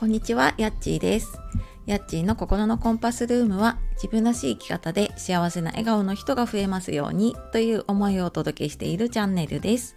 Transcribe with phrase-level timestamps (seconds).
[0.00, 1.38] こんにちは、やっちーです。
[1.84, 9.96] やっちーの心のコンパスルームは自分らしい生き方で幸せな笑顔の人が増えますようにという思いをお届けしているチャンネルです。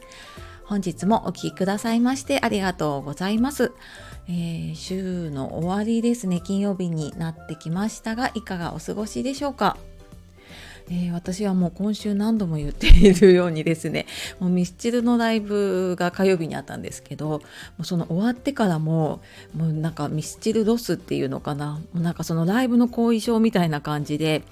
[0.65, 3.71] 本日もお聴きくださいましてありがとうございます。
[4.27, 9.77] えー、週の終わりですね、金曜日になってきましたが、いかがお過ごしでしょうか？
[10.89, 14.05] えー、私はもう今週何度も言っているようにですね
[14.39, 17.41] もうミスチルのライブが火曜日にあったんですけども
[17.79, 19.21] うその終わってからも
[19.55, 24.43] もうなんかミスチルロスっていうのかなもうなんかそのライブの後遺症みたいな感じで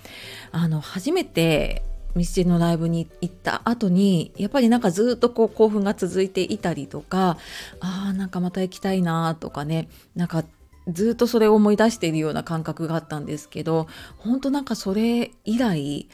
[0.52, 1.84] あの初めて
[2.16, 7.38] ミスチルのライブに行った後にやっぱりなんかずっとこう興奮が続いていたりとか
[7.80, 10.44] あーなんかまた行きたいなとかねなんか
[10.88, 16.08] ずっとそれを思い出しているような感覚があったんですけど本当なんかそれ以来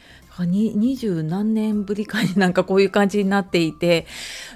[0.46, 4.06] 二十何年ぶりかになんかこういう感じになっていて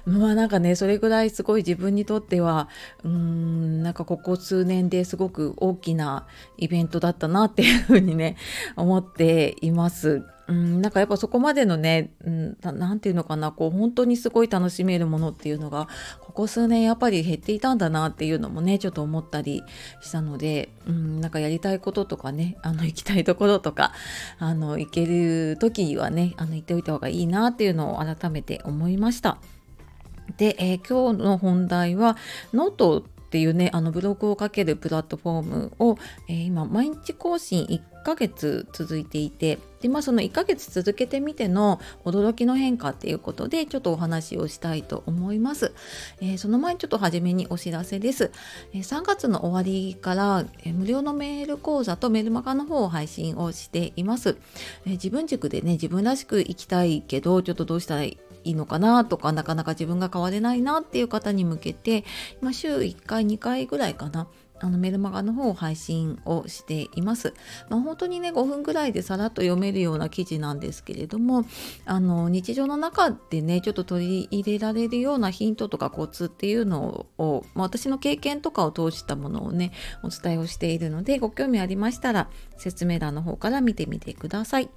[0.05, 2.69] まあなんかねそれぐらいすごい自分にとっては
[3.02, 6.26] うんなんかここ数年ですごく大きな
[6.57, 8.37] イベントだったなっていうふうにね
[8.76, 10.23] 思っています。
[10.48, 15.88] うん、なんかやっぱそこまでのね、うん、なていうのかなこう本当にすごい楽しめるものっていうのが
[16.21, 19.63] ここ数年やっぱり減っていたんだなっていうのもねちょっと思ったり
[20.01, 23.93] したので、うん、なんかやりたいこととかねあの行きたいところとか
[24.38, 29.38] あの行ける時はねあの行っておいた方がいいなっていうのを改めて思いました。
[30.37, 32.16] で、えー、今日の本題は
[32.52, 35.97] ノートっていうねあのブログをかけるプラットフォームを、
[36.29, 45.73] えー、今毎日更新1ヶ月続いていてでまあその1ヶ月続けてみての驚きの変化っていうことでちょっとお話をしたいと思います、
[46.21, 48.33] えー、その前にちょっと初めにお知らせです、
[48.75, 54.37] えー、3月の終わりから、えー、無料のメール講座とメルマガの方を配信をしています、
[54.85, 62.04] え自分軸でね自分らしく生きたいけどちょっとどうしたらいいいいのかなとかなかなか自分が変われないなっていう方に向けて、
[62.40, 64.28] まあ、週1回2回ぐらいかな
[64.62, 67.34] あのメルマガの方を配信をしています。
[67.69, 71.44] まあ、本当にね5分ぐらいでさらっと読めるような記事なんですけれども
[71.84, 79.72] あの日常の中でねちょっと取り入れられるようなヒントとかコツっていうのを、まあ、私の経験とかを通したものをね
[80.04, 84.70] お伝えをしているのでご興味ありましたら説明欄の方から見てみてください。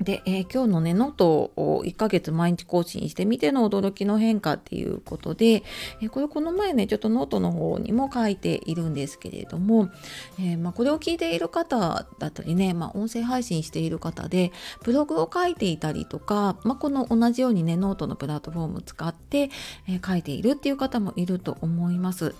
[0.00, 5.62] で、えー、今日のね、ノートを1ヶ月毎日更新してみての驚きの変化っていうことで、
[6.00, 9.90] えー、これこの前ね、ちょっとノートの方にも書いているんですけれども、
[10.38, 14.52] えー、まあ、これを聞いている方だったりね、まあ、音声配信している方で、
[14.82, 19.50] ブログを書いていたりとか、まあ、この同じようにね、ノートのプラットフォームを使って、
[19.88, 22.34] え書いているっていう方もいると思います。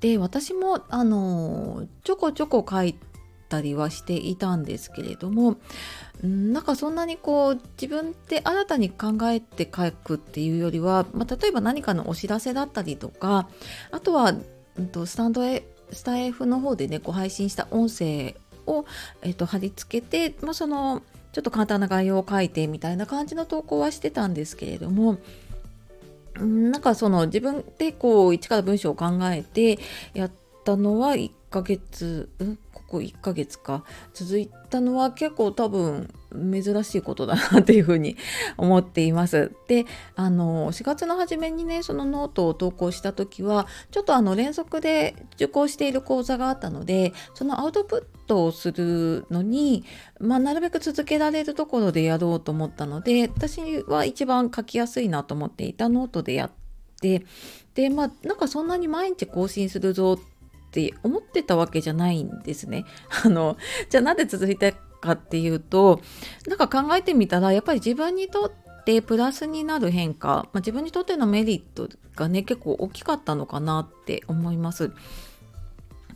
[0.00, 3.11] で、私も、あのちょこちょこ書いて
[3.52, 5.56] たりはしていたんですけれども
[6.22, 13.48] なんかそんなにこう自分で新たに考えて書くっていうよりは、まあ、例えば何かのお知らせだったりとか
[13.90, 14.34] あとは、
[14.78, 18.34] うん、とスタンドへスタイフの方でねこう配信した音声
[18.66, 18.86] を、
[19.20, 21.02] えー、と貼り付けて、まあ、その
[21.32, 25.18] ちょっと簡単な概要を書いてみたいな感じの投稿はしてたんですけれども
[26.38, 29.78] なんかその自分でこう一から文章を考えて
[30.14, 30.30] やっ
[30.64, 32.56] たのは1ヶ月、ん
[32.92, 38.16] こ1ヶ月か続いたのは結構多分珍しいことだなっていうふうに
[38.58, 39.52] 思っています。
[39.66, 49.84] であの4月の初めにねそのノートを投稿した時はちょっとあの連続で受講している講座があったのでそのアウトプットをするのに、
[50.20, 56.50] まあ、なるべく続けられるところでやろうと思ったので私は一番書きやすいなと思っていたノートでやっ
[57.00, 57.24] て
[57.74, 60.31] でまあなんかそんなに毎日更新するぞって
[60.72, 62.86] って思ってたわけじゃないんですね。
[63.24, 63.58] あの
[63.90, 66.00] じゃあなんで続いたかっていうと
[66.46, 74.92] なんか考えてみたらやっぱり自分にとってプラスになる変化、まあ、自分にとってのメリットがね結構大きかったのかなって思います。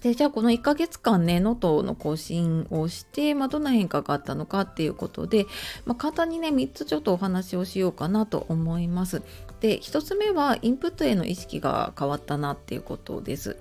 [0.00, 5.46] でじゃあこの1ヶ月間ね能登の更新をして、まあ、どんな変化があったのかっていうことで、
[5.84, 9.22] まあ、簡単にね3つちょっとお話をしようかなと思います。
[9.60, 13.56] で1つ目はインプットへの意識が変わったなっていうことです。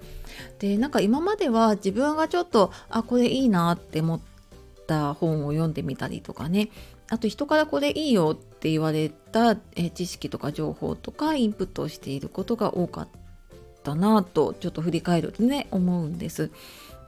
[0.59, 4.19] でなんか今までは自分がちょっとあこれいいなって思っ
[4.87, 6.69] た本を読んでみたりとかね
[7.09, 13.24] あと人からこれいいよって言われた知識とか情報とかインプットをしていることが多かった
[13.93, 16.49] なとちょっと振り返るとね思うんです。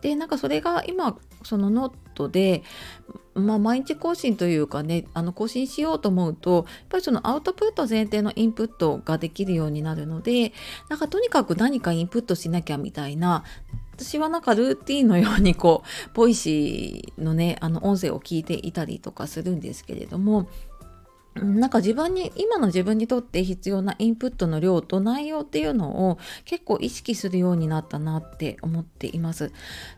[0.02, 2.64] でなんかそれが今そのノートで、
[3.34, 10.54] まあ、毎日更新というかねあの更新しようと思うとやっぱりそのアウトプット前提のインプットができるようになるので
[10.90, 13.44] なんかとにかく何かインプットしなきゃみたいな
[13.94, 20.48] 私はなんかルーティンのようにこう Voicy のねあの音声を聞いていたりとかするんですけれども
[21.38, 29.52] なんか自分に今の自分にとって必要なインプットの量と内容っていうのを結構意識するようになったなって思っています。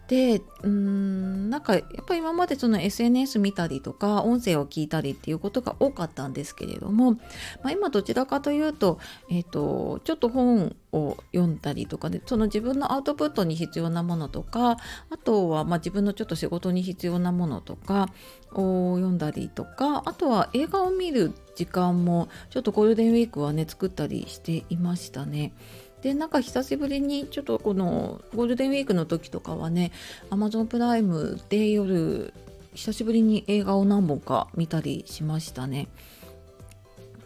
[0.07, 7.19] でうんなんかやっぱり今までその SNS 見たりとか音声を聞いたりっていうことが多かったんですけれども、ま
[7.65, 8.99] あ、今どちらかというと,、
[9.29, 14.77] えーと、ちょっと本を読んだりとかでその自分のアウトプットに必要なものとか
[15.09, 18.09] あとはま自分のちょっと仕事に必要なものとか
[18.51, 25.53] を読んだりとかあとは映画を見る時間もちょっとゴールデンウィークはね作ったりしていましたね。
[26.01, 29.91] でなんか久しぶりにちょっとこのゴールデンウィークの時とかはね
[30.29, 32.33] Amazon プライムで夜
[32.73, 35.89] 久しぶりに映画を何本か見たりしましたね。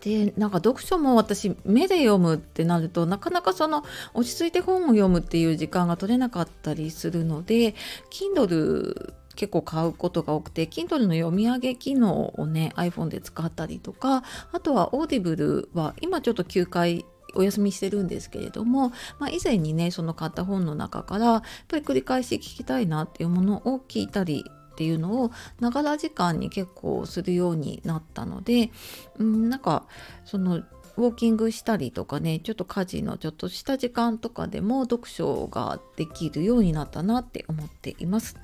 [0.03, 7.73] でなんか読書も私目で読むってなるとなかなかその落ち着いて本を読むっていう時間が取れなかったりするので
[8.11, 17.05] Kindle 結構買うことが多くて Kindle の読み上げ機能をね iPhone で使ったりとかあとは Audible は今ちょっと9回
[17.35, 18.89] お休みしてるんですけれども、
[19.19, 28.71] まあ、以前にねその買った本の中からやっぱり繰り返し聞きたいなっていうものを聞いたりっていうのをながら時間に結構するようになったので、
[29.19, 29.85] うん、なんか
[30.25, 30.63] その
[30.95, 38.37] ウォーキングしたりとかねちょっと家事のちょっとした時間とかでも読書ができるようになったなって思っています。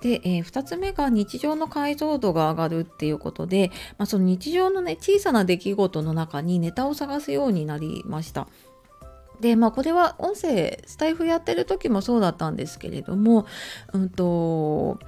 [0.00, 8.48] で、えー、2つ目が日常の解像度が上がるっていうことで、まあ、その日常のね小さな出来事の中にネタを探すようになりました。
[9.40, 13.46] でまあこれは音声スタイフやってる時もそうだったんですけれども
[13.92, 14.98] うんと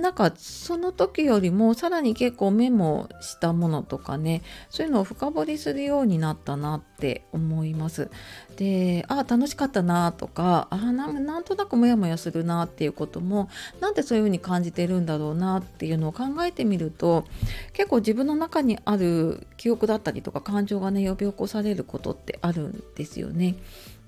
[0.00, 8.10] なんかその時よりもさらに結構メモしたものとかねそういうのを深掘りするようになったなって思います。
[8.56, 13.48] であ楽しかったなとかあなんとなくモヤモヤするなっていうことも
[13.80, 17.24] なんでそういうふうに感じてるんだろうなっていうのを考えてみると
[17.72, 23.56] 結構自分の中にある記憶だったりとか感情がね呼び起こされることってあるんですよね。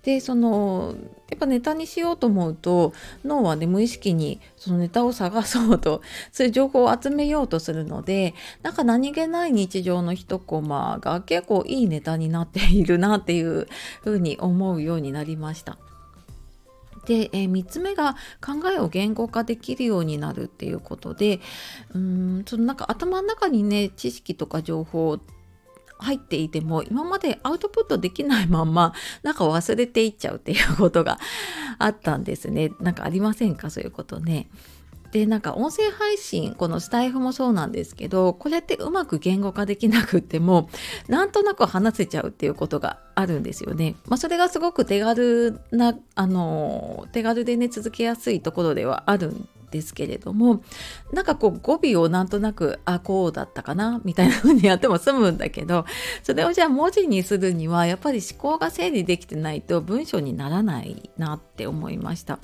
[0.07, 0.95] でその
[1.29, 2.93] やっぱネタにしようと思うと
[3.25, 6.01] 脳はね無意識にそのネタを探そうと
[6.31, 8.33] そういう情報を集めようとするので
[8.63, 13.67] なんか何気ない日常の一コマが結構いいネタになっているなっていう
[14.05, 15.77] ふうに思うようになりました。
[17.07, 21.41] で、えー、3つ目が考えを言語化できるようになるっていうことで
[21.95, 25.19] うーんそのなんか頭の中にね知識とか情報
[25.99, 31.19] 入っていても今までアウトプットできないまんま なんか忘れていっちゃうっていうことが
[31.79, 32.73] あったんですね。
[32.81, 33.71] なんかありませんか？
[33.71, 34.49] そういうことね。
[35.13, 40.69] でなんか音声配信このスタイフもそうなんですけどこれってうまく言語化できなくっても
[41.09, 43.95] なんとなく話せちゃうっていうことがあるんですよね。
[44.09, 50.63] まあ、それがすごく手軽なあの手軽でね続けやすいところではあるんですけれども
[51.13, 55.85] なんかこう語尾をなんとなくあこうだったかなみたいな風にやっても済むんだけど
[56.23, 62.39] それをじゃあ文字にするにはやっぱり思考が整理できてないと文章にならないなって思いました。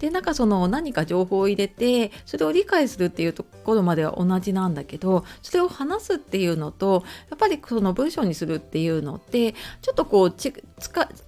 [0.00, 9.52] でなんかその何か情報を入れてそれを理解するっていうところまでは同じなんだけどそれを話すっていうのとやっぱりその文章にするっていうのって
[9.82, 10.52] ちょっとこう使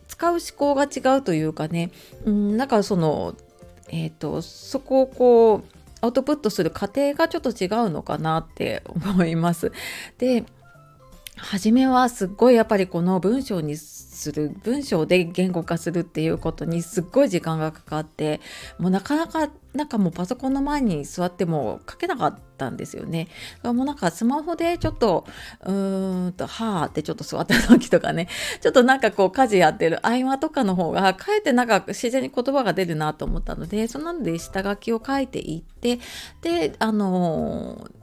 [0.08, 1.90] 使う思考が違うというかね、
[2.24, 3.34] うん、なんかその
[3.88, 9.72] えーと、そこをこうアウトプットする過程がちょっと違うのかなって思います。
[10.18, 10.44] で
[11.36, 18.40] 初めはすっごいやっぱりこの文章にする文章で言語化するっていうことにすっごい時間がかかって
[18.78, 23.28] もうなかなかなんかもうパソコンの前に座っても書けなかったんですよね。
[23.62, 25.24] もうなんかスマホでちょっと
[25.64, 28.26] うーんとはあってちょっと座った時とかね
[28.60, 36.00] ちょっとなんかこう家事やってる合間とかの方がかえってなんか自然に言葉が出るなと思ったのでそんなので下書きを書いていって
[36.42, 37.98] であのー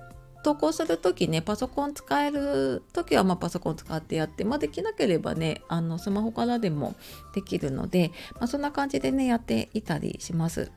[0.45, 6.93] 投稿する時ねパソコン使える時はまパソコン使ってやって、まあ、できなければねあのスマホからでも
[7.33, 10.71] できるので、まあ、そんな感じでねやっていたりします。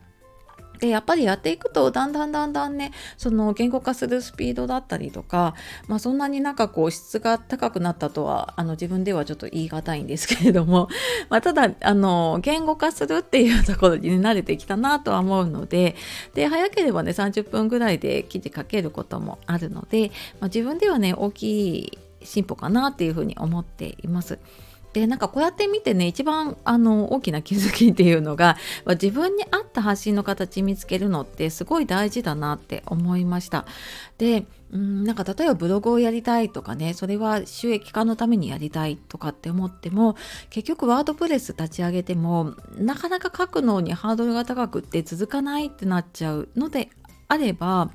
[0.78, 5.54] でやっぱりやっていくとだんだんだんだんねその言語化するスピードだったりとか、
[5.86, 10.88] まあ、そんなになんかこう質が高くなったとはあの自分ではちょっと言い難いんですけれども、
[11.28, 15.94] まあ、ただあの言語化するっていうところに、慣れてきたなとは思うので
[16.34, 24.38] で早ければね30分ぐらいで記事書けることもあるので、まあ、自分ではね大きい進歩かなっていうふうに思っています。
[24.92, 33.66] でなんかこうやって見てね一番あの大きな気づきっていうのが自分に合った発信の形見つけるのってすごい大事だなって思いました。
[34.16, 40.16] でうんなんか例えばブログをやりたいとかねそれは収益化のためにやりたいとかって思っても
[40.50, 46.90] 結局ワードプレス立ち上げてもなかなか書くのにハードルが高くって続かないってなっちゃうので
[47.28, 47.90] あれば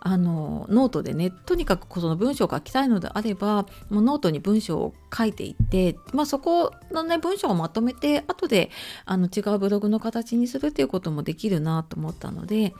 [0.00, 8.70] あのノートでねとにかくその文章を書きたいのであればもうノートに文章を書いていって、まあ、そこのね文章をまとめて後で
[9.06, 12.74] あの違うブログの形にするっていうこともできるなと思ったので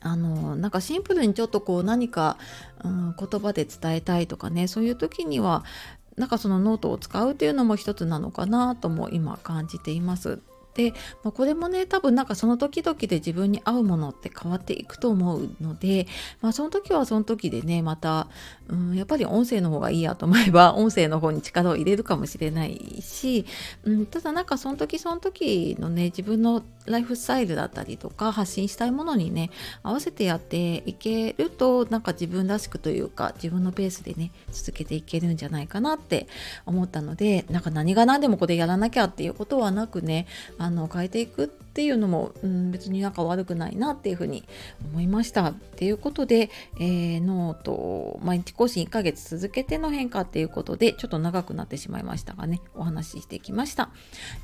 [0.00, 2.38] あのなんかシンプルにちょっとこう何か、
[2.84, 5.64] うん、言葉で伝えたいとかねそういう時には
[6.16, 10.40] なんかそのノートを使うっていうのも一つなのかなとも今感じています。
[10.78, 10.92] で、
[11.24, 16.06] まあ、これもね多分なんかその時々で自分に合うものって変わっていくと思うので、
[16.40, 18.28] まあ、その時はその時でねまた、
[18.68, 23.44] うん、やっぱり音声の方がいいやと思えば 音声の方に力を入れるかもしれないし、
[23.82, 29.50] うん、ただなんかその時その時のね自分のライフスタイルだったりとか発信したいものにね
[29.82, 36.28] 合わせてやっていけるとなんか自分らしくというか自分のペースでね続けていけるんじゃないかなって
[36.66, 40.26] 思ったのでなんか何が何でもこれやらなきゃっていうことはなくね
[40.68, 44.44] あの変えていくっていうのも、うん、別になんか悪くないなっていうふうに
[44.92, 45.46] 思いました。
[45.46, 53.90] っていうことで、えー、ノート毎日更新1ヶ月続けての変化っていうことでちょっと長くなってしまいましたがねお話ししてきました、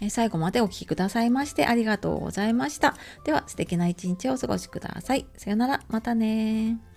[0.01, 2.97] えー、最後までお聴きくださいましてありがとうございました。
[3.25, 5.27] では素敵な一日をお過ごしください。
[5.37, 6.94] さよならまたね